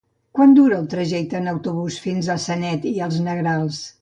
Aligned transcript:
Quant 0.37 0.55
dura 0.59 0.79
el 0.83 0.87
trajecte 0.93 1.37
en 1.41 1.51
autobús 1.53 1.99
fins 2.07 2.31
a 2.37 2.39
Sanet 2.47 2.89
i 2.95 2.97
els 3.11 3.23
Negrals? 3.29 3.83